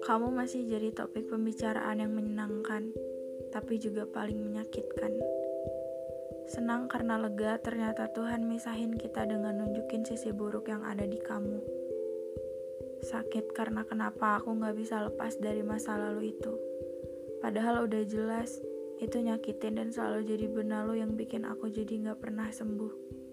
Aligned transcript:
Kamu 0.00 0.32
masih 0.32 0.64
jadi 0.64 0.88
topik 0.96 1.28
pembicaraan 1.28 2.00
yang 2.00 2.16
menyenangkan, 2.16 2.96
tapi 3.52 3.76
juga 3.76 4.08
paling 4.08 4.40
menyakitkan. 4.40 5.12
Senang 6.48 6.88
karena 6.88 7.20
lega 7.20 7.60
ternyata 7.60 8.08
Tuhan 8.16 8.48
misahin 8.48 8.96
kita 8.96 9.28
dengan 9.28 9.60
nunjukin 9.60 10.08
sisi 10.08 10.32
buruk 10.32 10.72
yang 10.72 10.80
ada 10.80 11.04
di 11.04 11.20
kamu. 11.20 11.60
Sakit 13.04 13.52
karena 13.52 13.84
kenapa 13.84 14.40
aku 14.40 14.56
gak 14.64 14.80
bisa 14.80 15.04
lepas 15.04 15.36
dari 15.36 15.60
masa 15.60 16.00
lalu 16.00 16.32
itu. 16.32 16.56
Padahal 17.44 17.84
udah 17.84 18.00
jelas, 18.08 18.64
itu 18.96 19.20
nyakitin 19.20 19.76
dan 19.76 19.92
selalu 19.92 20.24
jadi 20.24 20.48
benalu 20.48 21.04
yang 21.04 21.12
bikin 21.12 21.44
aku 21.44 21.68
jadi 21.68 22.00
gak 22.08 22.24
pernah 22.24 22.48
sembuh. 22.48 23.25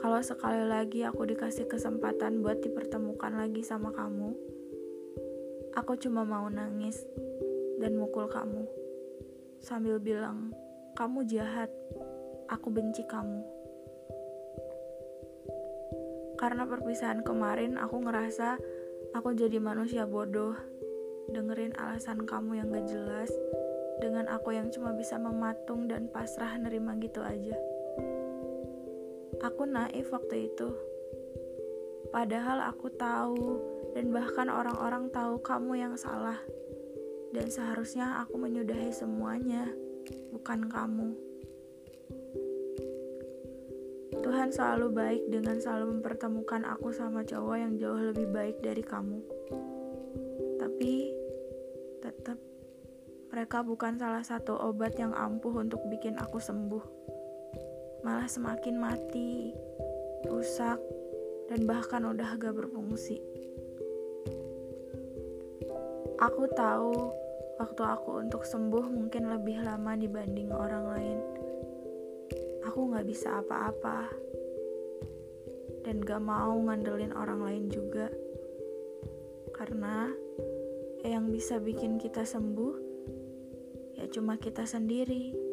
Kalau 0.00 0.20
sekali 0.24 0.64
lagi 0.64 1.04
aku 1.04 1.28
dikasih 1.28 1.68
kesempatan 1.68 2.40
buat 2.40 2.64
dipertemukan 2.64 3.36
lagi 3.36 3.60
sama 3.60 3.92
kamu, 3.92 4.32
Aku 5.70 5.94
cuma 5.94 6.26
mau 6.26 6.50
nangis 6.50 6.98
dan 7.78 7.94
mukul 7.94 8.26
kamu 8.26 8.66
sambil 9.62 10.02
bilang, 10.02 10.50
"Kamu 10.98 11.22
jahat. 11.30 11.70
Aku 12.50 12.74
benci 12.74 13.06
kamu." 13.06 13.38
Karena 16.34 16.66
perpisahan 16.66 17.22
kemarin, 17.22 17.78
aku 17.78 18.02
ngerasa 18.02 18.58
aku 19.14 19.30
jadi 19.38 19.62
manusia 19.62 20.10
bodoh. 20.10 20.58
Dengerin 21.30 21.78
alasan 21.78 22.26
kamu 22.26 22.58
yang 22.58 22.74
gak 22.74 22.90
jelas 22.90 23.30
dengan 24.02 24.26
aku 24.26 24.50
yang 24.50 24.74
cuma 24.74 24.90
bisa 24.90 25.22
mematung 25.22 25.86
dan 25.86 26.10
pasrah 26.10 26.58
nerima 26.58 26.98
gitu 26.98 27.22
aja. 27.22 27.54
Aku 29.40 29.64
naif 29.64 30.12
waktu 30.12 30.52
itu. 30.52 30.68
Padahal 32.12 32.60
aku 32.68 32.92
tahu 32.92 33.56
dan 33.96 34.12
bahkan 34.12 34.52
orang-orang 34.52 35.08
tahu 35.08 35.40
kamu 35.40 35.80
yang 35.80 35.94
salah. 35.96 36.36
Dan 37.30 37.48
seharusnya 37.48 38.20
aku 38.20 38.36
menyudahi 38.36 38.92
semuanya, 38.92 39.64
bukan 40.34 40.68
kamu. 40.68 41.16
Tuhan 44.20 44.52
selalu 44.52 44.92
baik 44.92 45.22
dengan 45.32 45.56
selalu 45.56 45.96
mempertemukan 45.96 46.66
aku 46.68 46.92
sama 46.92 47.24
cowok 47.24 47.56
yang 47.56 47.72
jauh 47.80 48.12
lebih 48.12 48.28
baik 48.28 48.60
dari 48.60 48.84
kamu. 48.84 49.24
Tapi 50.60 50.92
tetap 52.04 52.36
mereka 53.32 53.64
bukan 53.64 53.96
salah 53.96 54.20
satu 54.20 54.58
obat 54.58 54.98
yang 55.00 55.16
ampuh 55.16 55.64
untuk 55.64 55.80
bikin 55.88 56.20
aku 56.20 56.36
sembuh. 56.36 57.00
Malah 58.00 58.28
semakin 58.28 58.80
mati, 58.80 59.52
rusak, 60.24 60.80
dan 61.50 61.66
bahkan 61.66 62.06
udah 62.06 62.38
gak 62.38 62.54
berfungsi. 62.54 63.18
Aku 66.20 66.46
tahu 66.52 67.10
waktu 67.58 67.82
aku 67.84 68.24
untuk 68.24 68.46
sembuh 68.46 68.86
mungkin 68.88 69.28
lebih 69.28 69.60
lama 69.60 69.98
dibanding 69.98 70.48
orang 70.54 70.84
lain. 70.96 71.18
Aku 72.70 72.92
gak 72.92 73.04
bisa 73.04 73.42
apa-apa 73.42 74.08
dan 75.82 76.00
gak 76.00 76.22
mau 76.22 76.54
ngandelin 76.54 77.12
orang 77.16 77.40
lain 77.42 77.64
juga. 77.66 78.08
Karena 79.52 80.08
yang 81.04 81.32
bisa 81.32 81.56
bikin 81.56 81.96
kita 81.96 82.24
sembuh 82.24 82.74
ya 83.96 84.06
cuma 84.12 84.36
kita 84.38 84.64
sendiri. 84.64 85.49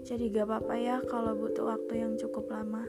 Jadi 0.00 0.32
gak 0.32 0.48
apa-apa 0.48 0.74
ya 0.80 0.96
kalau 1.04 1.36
butuh 1.36 1.76
waktu 1.76 2.02
yang 2.02 2.12
cukup 2.16 2.48
lama. 2.48 2.88